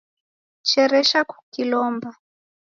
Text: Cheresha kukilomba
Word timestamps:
Cheresha 0.69 1.19
kukilomba 1.29 2.09